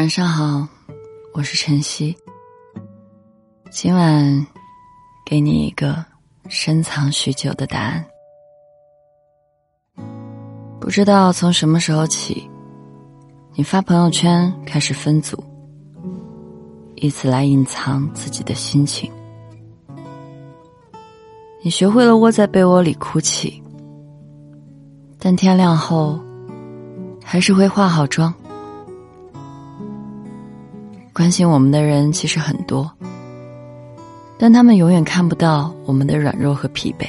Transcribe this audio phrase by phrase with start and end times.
[0.00, 0.66] 晚上好，
[1.34, 2.16] 我是晨曦。
[3.70, 4.46] 今晚
[5.26, 6.02] 给你一个
[6.48, 8.02] 深藏许久的答案。
[10.80, 12.48] 不知道从什么时候起，
[13.52, 15.44] 你发朋友圈开始分组，
[16.94, 19.12] 以此来隐藏自己的心情。
[21.62, 23.62] 你学会了窝在被窝里哭泣，
[25.18, 26.18] 但天亮后
[27.22, 28.34] 还是会化好妆。
[31.20, 32.90] 关心我们的人其实很多，
[34.38, 37.06] 但他们永远看不到我们的软弱和疲惫。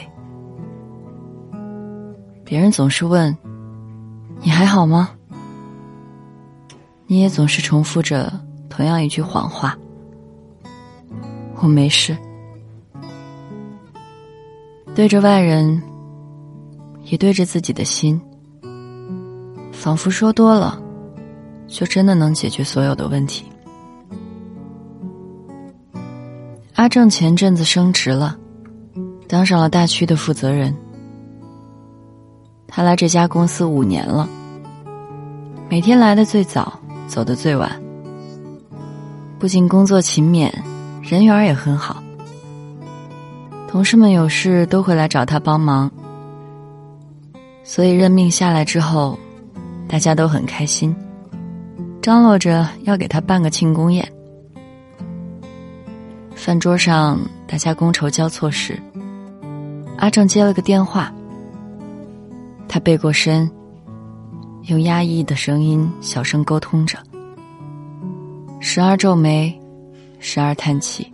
[2.44, 3.34] 别人总是问
[4.44, 5.12] ：“你还好吗？”
[7.08, 8.30] 你也总是重复着
[8.68, 9.78] 同样一句谎话
[11.64, 12.14] ：“我没事。”
[14.94, 15.82] 对着外人，
[17.06, 18.22] 也对着自己的心，
[19.72, 20.78] 仿佛说多了，
[21.66, 23.46] 就真的能解决所有的问题。
[26.82, 28.36] 阿正前阵子升职了，
[29.28, 30.76] 当上了大区的负责人。
[32.68, 34.28] 他来这家公司五年了，
[35.70, 37.72] 每天来的最早，走的最晚。
[39.38, 40.52] 不仅工作勤勉，
[41.04, 42.02] 人缘也很好。
[43.68, 45.88] 同事们有事都会来找他帮忙，
[47.64, 49.20] 所以任命下来之后，
[49.88, 50.96] 大家都很开心，
[52.02, 54.12] 张罗着要给他办个庆功宴。
[56.44, 58.82] 饭桌上，大家觥筹交错时，
[60.00, 61.14] 阿正接了个电话。
[62.68, 63.48] 他背过身，
[64.64, 66.98] 用压抑的声音小声沟通着，
[68.60, 69.56] 时而皱眉，
[70.18, 71.14] 时而叹气。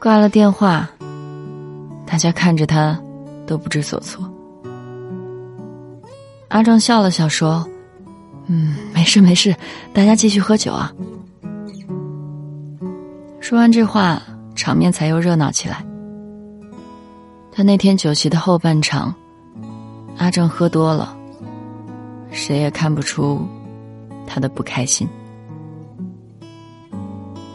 [0.00, 0.88] 挂了电话，
[2.06, 2.98] 大家看着他，
[3.46, 4.26] 都不知所措。
[6.48, 7.68] 阿正笑了笑说
[8.48, 9.54] ：“嗯，没事没事，
[9.92, 10.90] 大家继续喝酒啊。”
[13.44, 14.22] 说完这话，
[14.56, 15.84] 场面才又热闹起来。
[17.52, 19.14] 他那天酒席的后半场，
[20.16, 21.14] 阿正喝多了，
[22.30, 23.46] 谁也看不出
[24.26, 25.06] 他的不开心。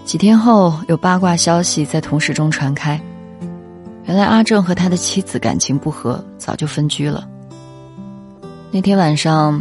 [0.06, 3.02] 几天后，有八卦消息在同事中传开，
[4.04, 7.28] 原来阿正和他的妻子感情不和，早就分居了。
[8.70, 9.60] 那天晚上，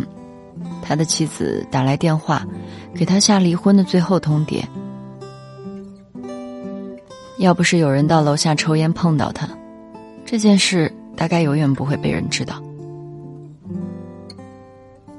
[0.83, 2.47] 他的妻子打来电话，
[2.95, 4.63] 给他下离婚的最后通牒。
[7.39, 9.49] 要不是有人到楼下抽烟碰到他，
[10.27, 12.61] 这件事大概永远不会被人知道。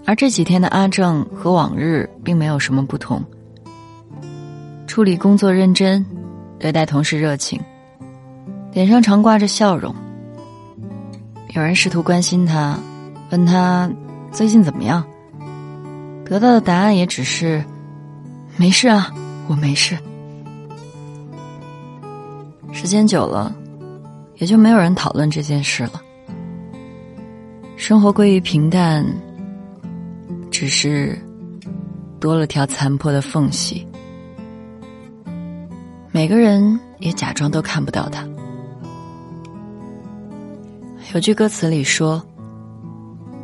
[0.06, 3.24] 而这几天的阿正和往日并没有什么不同，
[4.86, 6.06] 处理工作认真，
[6.60, 7.62] 对待同事热情，
[8.74, 9.96] 脸上常挂着笑容。
[11.56, 12.78] 有人试图关心他，
[13.32, 13.90] 问他
[14.32, 15.06] 最近怎么样，
[16.26, 17.64] 得到的答案也只是
[18.58, 19.14] “没事啊，
[19.48, 19.98] 我没事”。
[22.82, 23.54] 时间久了，
[24.38, 26.02] 也就没有人讨论这件事了。
[27.76, 29.06] 生活归于平淡，
[30.50, 31.20] 只是
[32.22, 33.86] 多了条残破的缝隙。
[36.14, 38.26] 每个人也假装都看不到他。
[41.14, 42.26] 有句歌词里说：“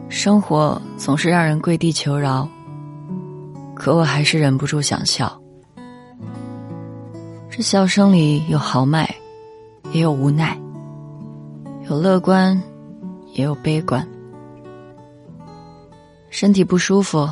[0.07, 2.47] 生活总是让人跪地求饶，
[3.75, 5.37] 可我还是忍不住想笑。”
[7.51, 9.13] 这笑声里有豪迈，
[9.95, 10.59] 也有无奈，
[11.89, 12.61] 有乐观，
[13.31, 14.05] 也有悲观。
[16.29, 17.29] 身体不舒服，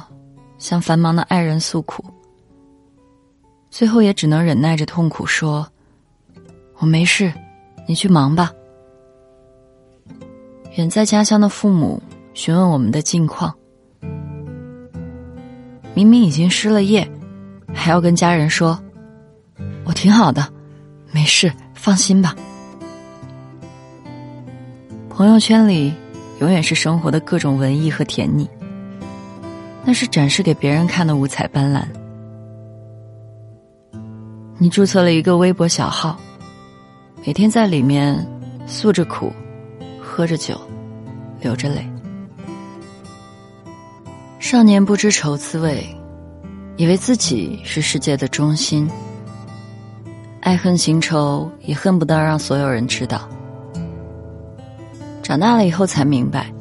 [0.58, 2.02] 向繁忙的爱人诉苦，
[3.70, 5.68] 最后也只能忍耐着痛苦说
[6.80, 7.34] ：“我没事，
[7.86, 8.50] 你去忙吧。”
[10.78, 12.02] 远在家乡的父母
[12.34, 13.54] 询问我们的近况，
[15.94, 17.06] 明明已经失了业，
[17.74, 18.82] 还要跟家人说。
[19.84, 20.48] 我挺好的，
[21.12, 22.34] 没事，放心吧。
[25.24, 25.94] 朋友圈里
[26.42, 28.46] 永远是生活的各种文艺和甜腻，
[29.86, 31.82] 那是展示给别人看的五彩斑斓。
[34.58, 36.20] 你注册了一个微博小号，
[37.26, 38.14] 每天在里面
[38.68, 39.32] 诉着苦，
[39.98, 40.60] 喝着酒，
[41.40, 41.90] 流着泪。
[44.40, 45.88] 少年不知愁滋味，
[46.76, 48.92] 以为自己是世界的中心。
[50.42, 53.30] 爱恨情仇也恨不得让所有人知道。
[55.34, 56.54] 长大了以后才明白，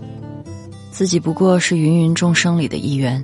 [0.91, 3.23] 自己不过是芸芸众生里的一员。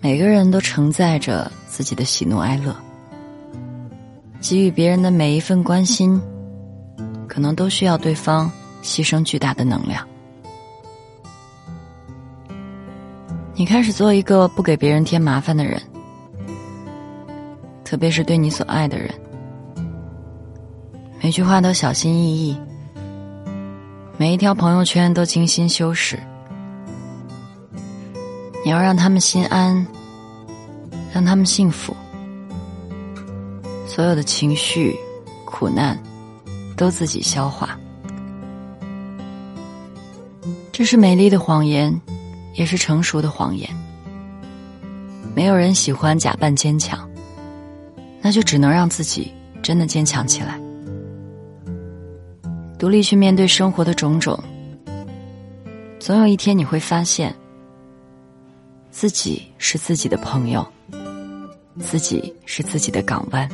[0.00, 2.72] 每个人都承载着自己的喜怒哀乐，
[4.40, 6.22] 给予别人的每一份关心，
[7.26, 8.48] 可能都需要对方
[8.84, 10.06] 牺牲巨大的能量。
[13.52, 15.82] 你开始做一个不给别人添麻烦的人，
[17.84, 19.12] 特别是对你所爱的人，
[21.20, 22.56] 每句话都小心翼翼，
[24.18, 26.18] 每一条朋友圈都精心修饰。
[28.64, 29.86] 你要让他们心安，
[31.14, 31.96] 让他们幸福，
[33.86, 34.94] 所有的情绪、
[35.46, 35.96] 苦难
[36.76, 37.78] 都自己消化。
[40.72, 41.98] 这是美丽的谎言。
[42.54, 43.70] 也是成熟的谎言。
[45.32, 47.08] 没有人喜欢假扮坚强，
[48.20, 49.32] 那就只能让自己
[49.62, 50.58] 真的坚强起来，
[52.78, 54.38] 独立去面对生活的种种。
[55.98, 57.34] 总有一天你会发现，
[58.90, 60.66] 自己是自己的朋友，
[61.80, 63.48] 自己是自己的港湾。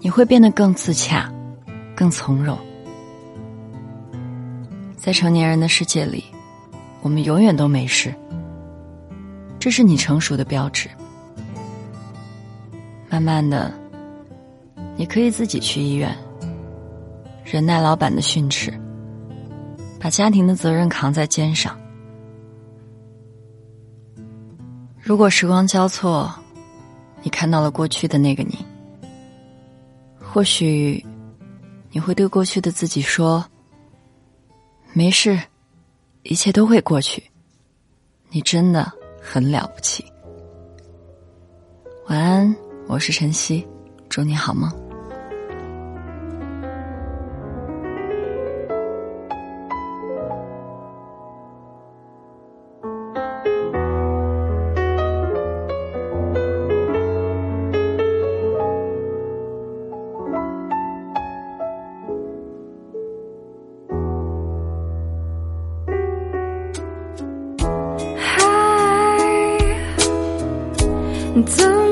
[0.00, 1.30] 你会变得更自洽，
[1.94, 2.56] 更从容。
[4.96, 6.24] 在成年人的世界里。
[7.00, 8.12] 我们永远都没事，
[9.60, 10.90] 这是你成熟的标志。
[13.08, 13.72] 慢慢的，
[14.96, 16.12] 你可以自己去医院，
[17.50, 18.70] 忍耐老板的训斥，
[19.98, 21.74] 把家庭的责任扛在肩上。
[25.00, 26.30] 如果时光交错，
[27.22, 28.58] 你看到了过去的那个你，
[30.20, 31.02] 或许
[31.90, 33.42] 你会对过去的自己说
[34.92, 35.40] ：“没事。”
[36.24, 37.22] 一切都会过去，
[38.28, 38.92] 你真的
[39.22, 40.04] 很了不起。
[42.08, 42.54] 晚安，
[42.86, 43.66] 我是晨曦，
[44.10, 44.70] 祝你好梦。
[71.44, 71.87] 怎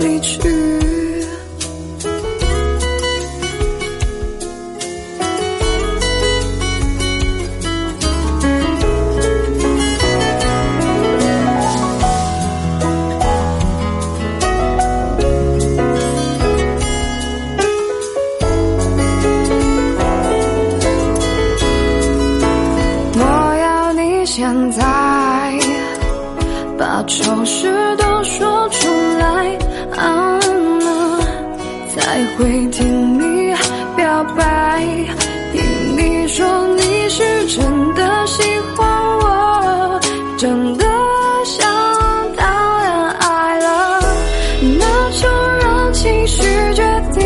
[0.00, 0.79] 离去。
[32.40, 33.54] 会听你
[33.96, 34.82] 表白
[35.52, 35.62] 听
[35.94, 38.42] 你说你是真的喜
[38.74, 40.00] 欢我
[40.38, 40.84] 真的
[41.44, 41.68] 想
[42.36, 44.00] 谈恋爱了。
[44.78, 45.28] 那就
[45.60, 46.42] 让情绪
[46.72, 46.82] 决
[47.12, 47.22] 定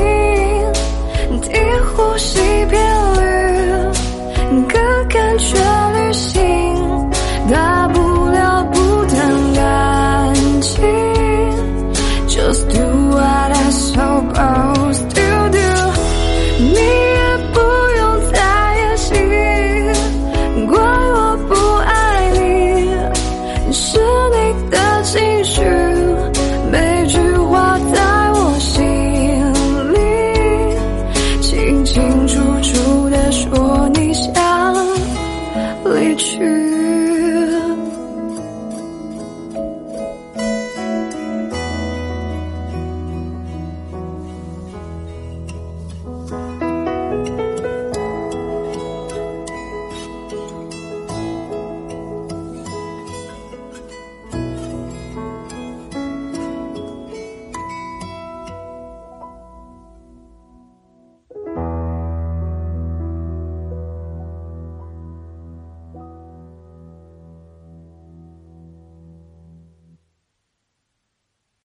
[1.42, 1.62] 听
[1.94, 2.76] 呼吸频
[3.14, 3.23] 率
[4.66, 5.54] 跟感觉
[5.97, 7.11] 旅行
[7.52, 10.83] 大不了不谈感情。
[12.26, 12.84] Just do